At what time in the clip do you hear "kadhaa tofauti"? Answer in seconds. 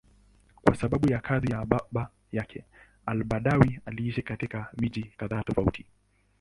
5.17-5.85